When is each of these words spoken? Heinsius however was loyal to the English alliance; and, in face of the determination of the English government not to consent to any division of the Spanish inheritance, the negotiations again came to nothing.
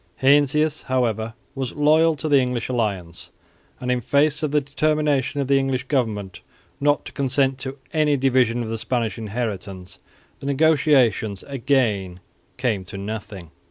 Heinsius 0.21 0.81
however 0.85 1.35
was 1.53 1.73
loyal 1.73 2.15
to 2.15 2.27
the 2.27 2.39
English 2.39 2.69
alliance; 2.69 3.31
and, 3.79 3.91
in 3.91 4.01
face 4.01 4.41
of 4.41 4.49
the 4.49 4.59
determination 4.59 5.41
of 5.41 5.47
the 5.47 5.59
English 5.59 5.83
government 5.83 6.41
not 6.79 7.05
to 7.05 7.11
consent 7.11 7.59
to 7.59 7.77
any 7.93 8.17
division 8.17 8.63
of 8.63 8.69
the 8.69 8.79
Spanish 8.79 9.19
inheritance, 9.19 9.99
the 10.39 10.47
negotiations 10.47 11.43
again 11.43 12.19
came 12.57 12.83
to 12.85 12.97
nothing. 12.97 13.51